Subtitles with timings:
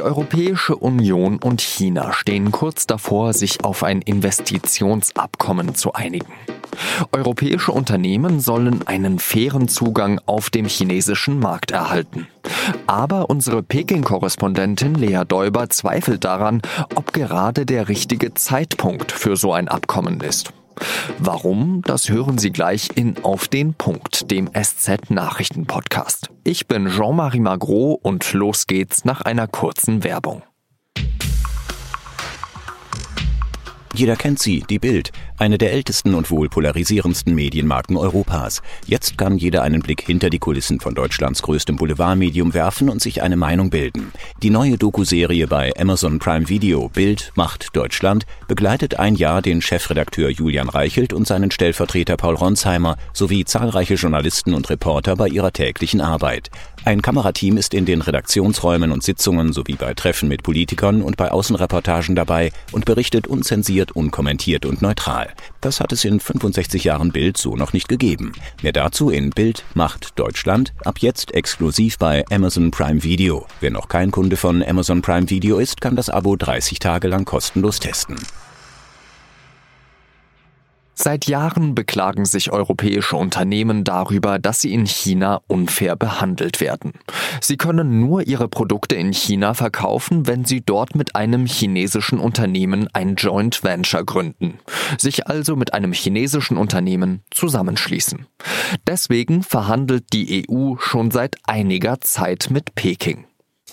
[0.00, 6.32] Die Europäische Union und China stehen kurz davor, sich auf ein Investitionsabkommen zu einigen.
[7.12, 12.28] Europäische Unternehmen sollen einen fairen Zugang auf dem chinesischen Markt erhalten.
[12.86, 16.62] Aber unsere Peking-Korrespondentin Lea Däuber zweifelt daran,
[16.94, 20.54] ob gerade der richtige Zeitpunkt für so ein Abkommen ist.
[21.18, 21.82] Warum?
[21.84, 26.30] Das hören Sie gleich in Auf den Punkt, dem SZ-Nachrichten-Podcast.
[26.44, 30.42] Ich bin Jean-Marie Magro und los geht's nach einer kurzen Werbung.
[33.94, 38.60] Jeder kennt sie, die Bild, eine der ältesten und wohl polarisierendsten Medienmarken Europas.
[38.86, 43.22] Jetzt kann jeder einen Blick hinter die Kulissen von Deutschlands größtem Boulevardmedium werfen und sich
[43.22, 44.12] eine Meinung bilden.
[44.42, 50.28] Die neue Doku-Serie bei Amazon Prime Video Bild macht Deutschland begleitet ein Jahr den Chefredakteur
[50.28, 56.02] Julian Reichelt und seinen Stellvertreter Paul Ronsheimer sowie zahlreiche Journalisten und Reporter bei ihrer täglichen
[56.02, 56.50] Arbeit.
[56.84, 61.30] Ein Kamerateam ist in den Redaktionsräumen und Sitzungen sowie bei Treffen mit Politikern und bei
[61.30, 65.29] Außenreportagen dabei und berichtet unzensiert, unkommentiert und neutral.
[65.60, 68.32] Das hat es in 65 Jahren Bild so noch nicht gegeben.
[68.62, 73.46] Mehr dazu in Bild macht Deutschland ab jetzt exklusiv bei Amazon Prime Video.
[73.60, 77.24] Wer noch kein Kunde von Amazon Prime Video ist, kann das Abo 30 Tage lang
[77.24, 78.16] kostenlos testen.
[81.02, 86.92] Seit Jahren beklagen sich europäische Unternehmen darüber, dass sie in China unfair behandelt werden.
[87.40, 92.86] Sie können nur ihre Produkte in China verkaufen, wenn sie dort mit einem chinesischen Unternehmen
[92.92, 94.58] ein Joint Venture gründen,
[94.98, 98.26] sich also mit einem chinesischen Unternehmen zusammenschließen.
[98.86, 103.24] Deswegen verhandelt die EU schon seit einiger Zeit mit Peking.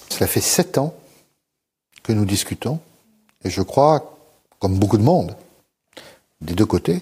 [0.10, 0.94] Cela fait sept ans
[2.04, 2.80] que nous discutons
[3.44, 4.02] et je crois,
[4.60, 5.36] comme beaucoup de monde,
[6.40, 7.02] des deux côtés,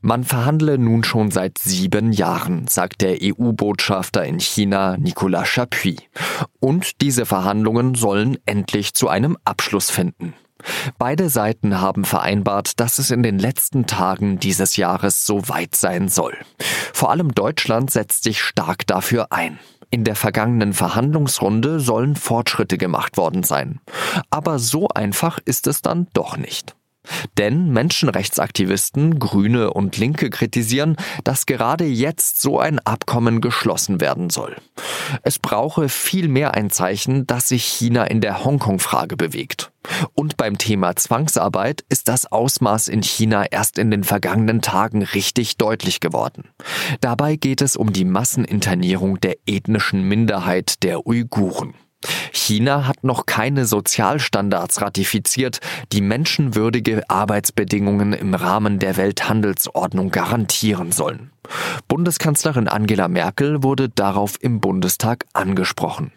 [0.00, 5.96] Man verhandle nun schon seit sieben Jahren, sagt der EU-Botschafter in China Nicolas Chapuis.
[6.60, 10.34] Und diese Verhandlungen sollen endlich zu einem Abschluss finden.
[10.98, 16.08] Beide Seiten haben vereinbart, dass es in den letzten Tagen dieses Jahres so weit sein
[16.08, 16.36] soll.
[16.92, 19.58] Vor allem Deutschland setzt sich stark dafür ein.
[19.90, 23.80] In der vergangenen Verhandlungsrunde sollen Fortschritte gemacht worden sein.
[24.28, 26.74] Aber so einfach ist es dann doch nicht.
[27.38, 34.56] Denn Menschenrechtsaktivisten, Grüne und Linke kritisieren, dass gerade jetzt so ein Abkommen geschlossen werden soll.
[35.22, 39.70] Es brauche vielmehr ein Zeichen, dass sich China in der Hongkong-Frage bewegt.
[40.14, 45.58] Und beim Thema Zwangsarbeit ist das Ausmaß in China erst in den vergangenen Tagen richtig
[45.58, 46.48] deutlich geworden.
[47.00, 51.74] Dabei geht es um die Masseninternierung der ethnischen Minderheit der Uiguren.
[52.32, 55.60] China hat noch keine Sozialstandards ratifiziert,
[55.92, 61.30] die menschenwürdige Arbeitsbedingungen im Rahmen der Welthandelsordnung garantieren sollen.
[61.88, 66.12] Bundeskanzlerin Angela Merkel wurde darauf im Bundestag angesprochen.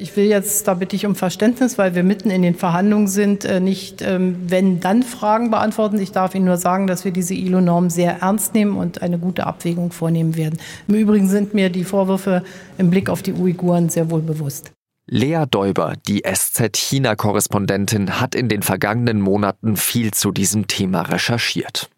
[0.00, 3.44] Ich will jetzt, da bitte ich um Verständnis, weil wir mitten in den Verhandlungen sind,
[3.44, 6.00] äh, nicht ähm, wenn dann Fragen beantworten.
[6.00, 9.46] Ich darf Ihnen nur sagen, dass wir diese ILO-Norm sehr ernst nehmen und eine gute
[9.46, 10.58] Abwägung vornehmen werden.
[10.88, 12.42] Im Übrigen sind mir die Vorwürfe
[12.78, 14.72] im Blick auf die Uiguren sehr wohl bewusst.
[15.12, 21.90] Lea Däuber, die SZ-China-Korrespondentin, hat in den vergangenen Monaten viel zu diesem Thema recherchiert.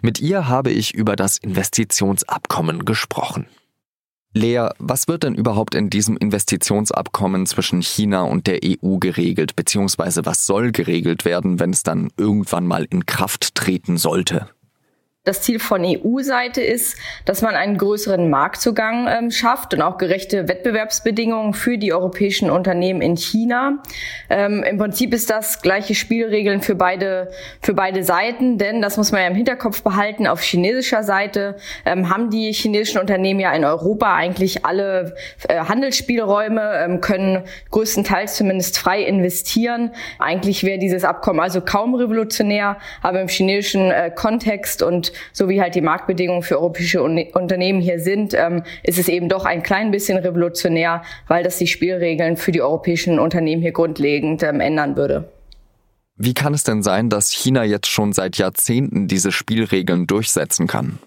[0.00, 3.46] Mit ihr habe ich über das Investitionsabkommen gesprochen.
[4.32, 10.24] Lea, was wird denn überhaupt in diesem Investitionsabkommen zwischen China und der EU geregelt, beziehungsweise
[10.24, 14.48] was soll geregelt werden, wenn es dann irgendwann mal in Kraft treten sollte?
[15.24, 16.96] Das Ziel von EU-Seite ist,
[17.26, 23.00] dass man einen größeren Marktzugang ähm, schafft und auch gerechte Wettbewerbsbedingungen für die europäischen Unternehmen
[23.00, 23.80] in China.
[24.28, 29.12] Ähm, Im Prinzip ist das gleiche Spielregeln für beide, für beide Seiten, denn das muss
[29.12, 30.26] man ja im Hinterkopf behalten.
[30.26, 31.54] Auf chinesischer Seite
[31.84, 35.14] ähm, haben die chinesischen Unternehmen ja in Europa eigentlich alle
[35.48, 39.92] äh, Handelsspielräume, ähm, können größtenteils zumindest frei investieren.
[40.18, 45.60] Eigentlich wäre dieses Abkommen also kaum revolutionär, aber im chinesischen äh, Kontext und so wie
[45.60, 49.90] halt die Marktbedingungen für europäische Unternehmen hier sind, ähm, ist es eben doch ein klein
[49.90, 55.28] bisschen revolutionär, weil das die Spielregeln für die europäischen Unternehmen hier grundlegend ähm, ändern würde.
[56.16, 60.98] Wie kann es denn sein, dass China jetzt schon seit Jahrzehnten diese Spielregeln durchsetzen kann?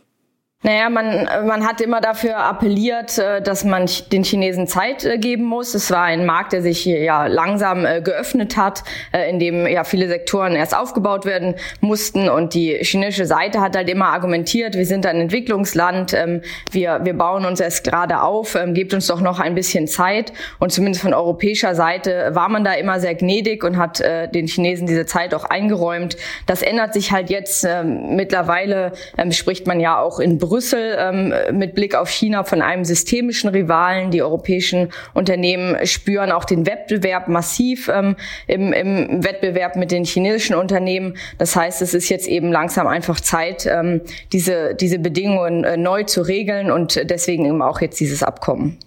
[0.65, 5.43] Naja, man, man hat immer dafür appelliert, äh, dass man den Chinesen Zeit äh, geben
[5.43, 5.75] muss.
[5.75, 8.83] Es war ein Markt, der sich ja langsam äh, geöffnet hat,
[9.29, 12.29] in dem ja viele Sektoren erst aufgebaut werden mussten.
[12.29, 16.41] Und die chinesische Seite hat halt immer argumentiert, wir sind ein Entwicklungsland, ähm,
[16.71, 20.33] wir, wir bauen uns erst gerade auf, ähm, gebt uns doch noch ein bisschen Zeit.
[20.57, 24.87] Und zumindest von europäischer Seite war man da immer sehr gnädig und hat den Chinesen
[24.87, 26.17] diese Zeit auch eingeräumt.
[26.47, 27.65] Das ändert sich halt jetzt.
[27.65, 28.93] Ähm, mittlerweile
[29.29, 33.49] spricht man ja auch in Brüssel Brüssel ähm, mit Blick auf China von einem systemischen
[33.49, 34.09] Rivalen.
[34.09, 38.15] Die europäischen Unternehmen spüren auch den Wettbewerb massiv ähm,
[38.47, 41.17] im, im Wettbewerb mit den chinesischen Unternehmen.
[41.39, 43.99] Das heißt, es ist jetzt eben langsam einfach Zeit, ähm,
[44.31, 48.77] diese, diese Bedingungen äh, neu zu regeln und deswegen eben auch jetzt dieses Abkommen.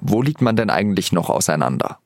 [0.00, 2.00] Wo liegt man denn eigentlich noch auseinander?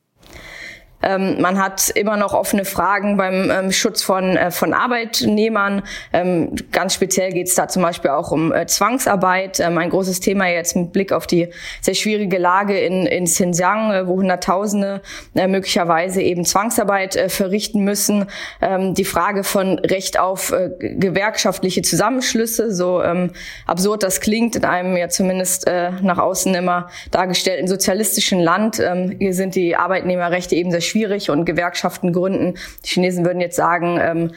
[1.05, 5.83] Ähm, man hat immer noch offene Fragen beim ähm, Schutz von, äh, von Arbeitnehmern.
[6.11, 9.59] Ähm, ganz speziell geht es da zum Beispiel auch um äh, Zwangsarbeit.
[9.59, 11.49] Ähm, ein großes Thema jetzt mit Blick auf die
[11.81, 15.01] sehr schwierige Lage in, in Xinjiang, äh, wo Hunderttausende
[15.35, 18.25] äh, möglicherweise eben Zwangsarbeit äh, verrichten müssen.
[18.61, 23.31] Ähm, die Frage von Recht auf äh, gewerkschaftliche Zusammenschlüsse, so ähm,
[23.67, 25.65] absurd das klingt, in einem ja zumindest
[26.01, 28.81] nach außen immer dargestellten sozialistischen Land.
[29.19, 32.53] hier sind die Arbeitnehmerrechte eben sehr schwierig schwierig und Gewerkschaften gründen.
[32.85, 34.31] Die Chinesen würden jetzt sagen, ähm,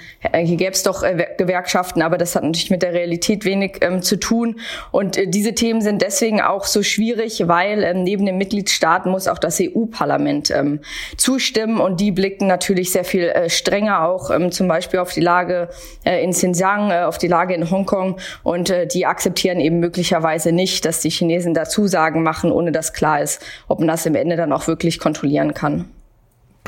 [0.44, 4.02] hier gäbe es doch äh, Gewerkschaften, aber das hat natürlich mit der Realität wenig ähm,
[4.02, 4.58] zu tun.
[4.90, 9.28] Und äh, diese Themen sind deswegen auch so schwierig, weil ähm, neben den Mitgliedstaaten muss
[9.28, 10.80] auch das EU-Parlament ähm,
[11.16, 15.20] zustimmen und die blicken natürlich sehr viel äh, strenger auch ähm, zum Beispiel auf die
[15.20, 15.68] Lage
[16.04, 20.50] äh, in Xinjiang, äh, auf die Lage in Hongkong und äh, die akzeptieren eben möglicherweise
[20.50, 24.16] nicht, dass die Chinesen da Zusagen machen, ohne dass klar ist, ob man das im
[24.16, 25.84] Ende dann auch wirklich kontrollieren kann.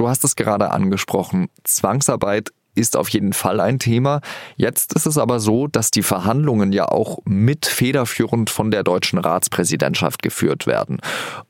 [0.01, 1.51] Du hast es gerade angesprochen.
[1.63, 4.23] Zwangsarbeit ist auf jeden Fall ein Thema.
[4.57, 9.19] Jetzt ist es aber so, dass die Verhandlungen ja auch mit federführend von der deutschen
[9.19, 11.03] Ratspräsidentschaft geführt werden.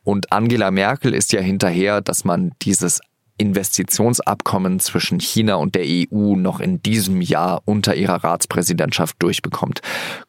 [0.03, 2.99] Und Angela Merkel ist ja hinterher, dass man dieses
[3.39, 9.81] Investitionsabkommen zwischen China und der EU noch in diesem Jahr unter ihrer Ratspräsidentschaft durchbekommt.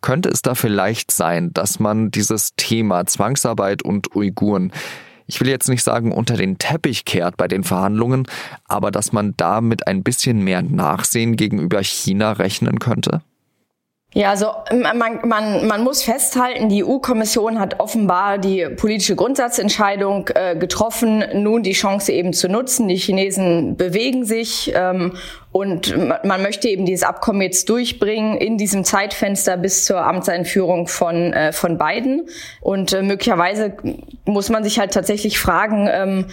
[0.01, 4.71] Könnte es da vielleicht sein, dass man dieses Thema Zwangsarbeit und Uiguren
[5.31, 8.27] ich will jetzt nicht sagen, unter den Teppich kehrt bei den Verhandlungen,
[8.67, 13.21] aber dass man da mit ein bisschen mehr Nachsehen gegenüber China rechnen könnte?
[14.13, 20.57] Ja, also man, man, man muss festhalten, die EU-Kommission hat offenbar die politische Grundsatzentscheidung äh,
[20.57, 22.89] getroffen, nun die Chance eben zu nutzen.
[22.89, 25.13] Die Chinesen bewegen sich ähm,
[25.51, 31.33] und man möchte eben dieses Abkommen jetzt durchbringen in diesem Zeitfenster bis zur Amtseinführung von,
[31.33, 32.27] äh, von Biden.
[32.61, 33.73] Und äh, möglicherweise
[34.23, 36.25] muss man sich halt tatsächlich fragen, ähm,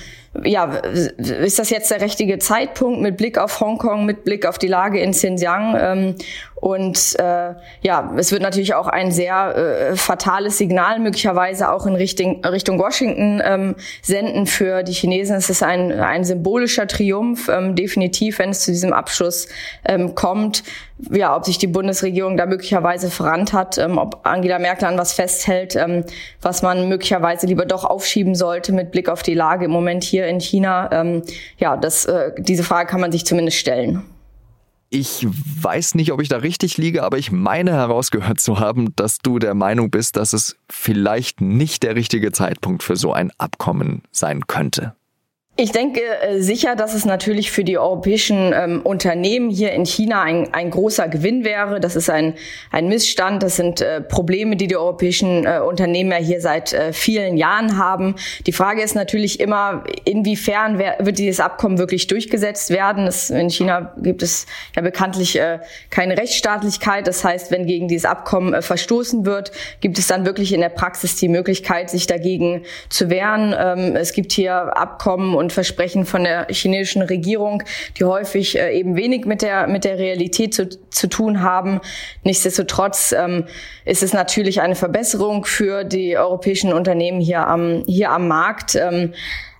[0.44, 4.68] ja, ist das jetzt der richtige Zeitpunkt mit Blick auf Hongkong, mit Blick auf die
[4.68, 5.76] Lage in Xinjiang?
[5.78, 6.14] Ähm,
[6.60, 11.94] und äh, ja, es wird natürlich auch ein sehr äh, fatales Signal möglicherweise auch in
[11.94, 15.36] Richtung, Richtung Washington ähm, senden für die Chinesen.
[15.36, 19.48] Es ist ein, ein symbolischer Triumph, ähm, definitiv, wenn es zu diesem Abschluss
[19.84, 20.64] ähm, kommt.
[21.10, 25.12] Ja, ob sich die Bundesregierung da möglicherweise verrannt hat, ähm, ob Angela Merkel an was
[25.12, 26.04] festhält, ähm,
[26.42, 30.26] was man möglicherweise lieber doch aufschieben sollte mit Blick auf die Lage im Moment hier
[30.26, 30.90] in China.
[30.90, 31.22] Ähm,
[31.58, 34.02] ja, das, äh, diese Frage kann man sich zumindest stellen.
[34.90, 35.26] Ich
[35.62, 39.38] weiß nicht, ob ich da richtig liege, aber ich meine herausgehört zu haben, dass du
[39.38, 44.46] der Meinung bist, dass es vielleicht nicht der richtige Zeitpunkt für so ein Abkommen sein
[44.46, 44.94] könnte.
[45.60, 50.22] Ich denke äh, sicher, dass es natürlich für die europäischen ähm, Unternehmen hier in China
[50.22, 51.80] ein, ein großer Gewinn wäre.
[51.80, 52.34] Das ist ein,
[52.70, 53.42] ein Missstand.
[53.42, 57.76] Das sind äh, Probleme, die die europäischen äh, Unternehmen ja hier seit äh, vielen Jahren
[57.76, 58.14] haben.
[58.46, 63.08] Die Frage ist natürlich immer, inwiefern wer, wird dieses Abkommen wirklich durchgesetzt werden.
[63.08, 64.46] Es, in China gibt es
[64.76, 65.58] ja bekanntlich äh,
[65.90, 67.08] keine Rechtsstaatlichkeit.
[67.08, 69.50] Das heißt, wenn gegen dieses Abkommen verstoßen wird,
[69.80, 73.52] gibt es dann wirklich in der Praxis die Möglichkeit, sich dagegen zu wehren.
[73.58, 77.62] Ähm, es gibt hier Abkommen und und Versprechen von der chinesischen Regierung,
[77.96, 81.80] die häufig äh, eben wenig mit der, mit der Realität zu, zu tun haben.
[82.22, 83.46] Nichtsdestotrotz ähm,
[83.86, 88.74] ist es natürlich eine Verbesserung für die europäischen Unternehmen hier am, hier am Markt.
[88.74, 89.14] Ähm,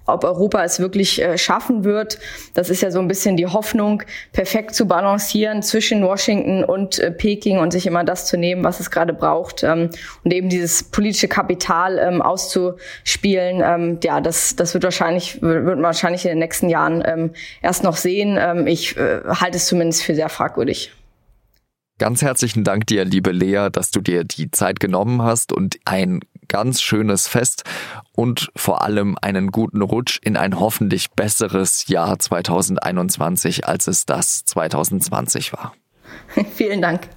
[0.08, 2.18] ob Europa es wirklich äh, schaffen wird.
[2.54, 7.10] Das ist ja so ein bisschen die Hoffnung, perfekt zu balancieren zwischen Washington und äh,
[7.10, 9.90] Peking und sich immer das zu nehmen, was es gerade braucht ähm,
[10.24, 13.62] und eben dieses politische Kapital ähm, auszuspielen.
[13.64, 17.96] Ähm, ja, das, das wird wahrscheinlich, wird man wahrscheinlich in den nächsten Jahren erst noch
[17.96, 18.66] sehen.
[18.66, 20.92] Ich äh, halte es zumindest für sehr fragwürdig.
[21.98, 26.20] Ganz herzlichen Dank dir, liebe Lea, dass du dir die Zeit genommen hast und ein
[26.48, 27.64] ganz schönes Fest
[28.12, 34.44] und vor allem einen guten Rutsch in ein hoffentlich besseres Jahr 2021, als es das
[34.44, 35.74] 2020 war.
[36.54, 37.08] Vielen Dank.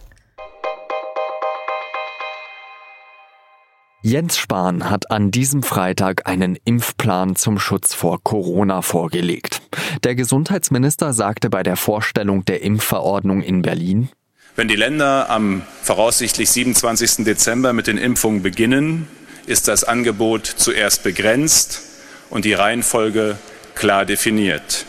[4.03, 9.61] Jens Spahn hat an diesem Freitag einen Impfplan zum Schutz vor Corona vorgelegt.
[10.03, 14.09] Der Gesundheitsminister sagte bei der Vorstellung der Impfverordnung in Berlin,
[14.55, 17.23] wenn die Länder am voraussichtlich 27.
[17.25, 19.07] Dezember mit den Impfungen beginnen,
[19.45, 21.81] ist das Angebot zuerst begrenzt
[22.29, 23.38] und die Reihenfolge
[23.75, 24.86] klar definiert.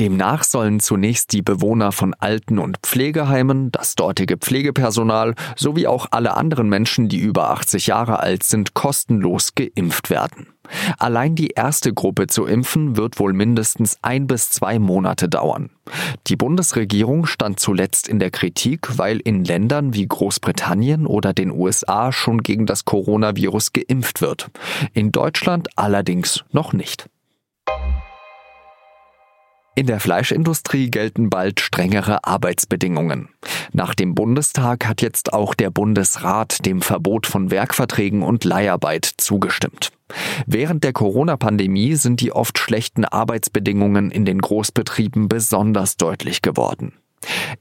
[0.00, 6.38] Demnach sollen zunächst die Bewohner von Alten- und Pflegeheimen, das dortige Pflegepersonal sowie auch alle
[6.38, 10.46] anderen Menschen, die über 80 Jahre alt sind, kostenlos geimpft werden.
[10.98, 15.68] Allein die erste Gruppe zu impfen wird wohl mindestens ein bis zwei Monate dauern.
[16.28, 22.10] Die Bundesregierung stand zuletzt in der Kritik, weil in Ländern wie Großbritannien oder den USA
[22.10, 24.50] schon gegen das Coronavirus geimpft wird.
[24.94, 27.10] In Deutschland allerdings noch nicht.
[29.80, 33.30] In der Fleischindustrie gelten bald strengere Arbeitsbedingungen.
[33.72, 39.90] Nach dem Bundestag hat jetzt auch der Bundesrat dem Verbot von Werkverträgen und Leiharbeit zugestimmt.
[40.44, 46.92] Während der Corona-Pandemie sind die oft schlechten Arbeitsbedingungen in den Großbetrieben besonders deutlich geworden.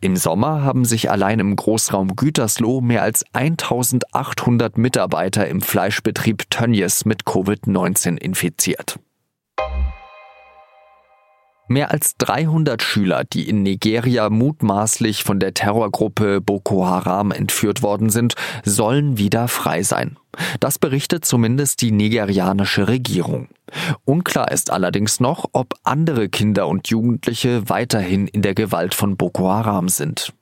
[0.02, 7.06] Im Sommer haben sich allein im Großraum Gütersloh mehr als 1800 Mitarbeiter im Fleischbetrieb Tönnies
[7.06, 9.00] mit Covid-19 infiziert.
[11.72, 18.10] Mehr als 300 Schüler, die in Nigeria mutmaßlich von der Terrorgruppe Boko Haram entführt worden
[18.10, 18.34] sind,
[18.66, 20.18] sollen wieder frei sein.
[20.60, 23.50] Das berichtet zumindest die nigerianische Regierung.
[24.04, 29.48] Unklar ist allerdings noch, ob andere Kinder und Jugendliche weiterhin in der Gewalt von Boko
[29.48, 30.34] Haram sind.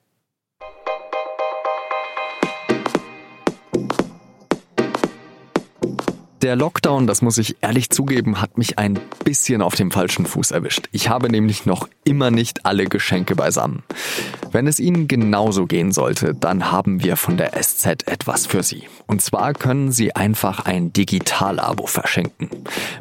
[6.44, 10.51] Der Lockdown, das muss ich ehrlich zugeben, hat mich ein bisschen auf dem falschen Fuß
[10.51, 10.88] erwischt.
[10.91, 13.82] Ich habe nämlich noch immer nicht alle Geschenke beisammen.
[14.51, 18.84] Wenn es Ihnen genauso gehen sollte, dann haben wir von der SZ etwas für Sie.
[19.08, 22.50] Und zwar können Sie einfach ein Digital-Abo verschenken.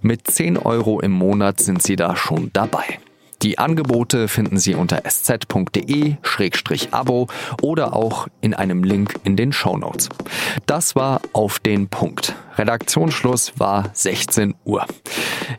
[0.00, 3.00] Mit 10 Euro im Monat sind Sie da schon dabei.
[3.46, 5.68] Die Angebote finden Sie unter sz.de-abo
[7.62, 10.08] oder auch in einem Link in den Show Notes.
[10.66, 12.34] Das war auf den Punkt.
[12.56, 14.84] Redaktionsschluss war 16 Uhr.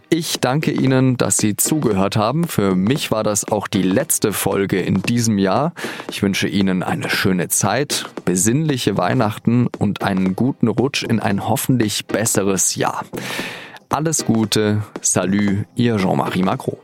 [0.09, 2.45] Ich danke Ihnen, dass Sie zugehört haben.
[2.49, 5.71] Für mich war das auch die letzte Folge in diesem Jahr.
[6.11, 12.05] Ich wünsche Ihnen eine schöne Zeit, besinnliche Weihnachten und einen guten Rutsch in ein hoffentlich
[12.05, 13.05] besseres Jahr.
[13.87, 16.75] Alles Gute, Salü, Ihr Jean-Marie Macron.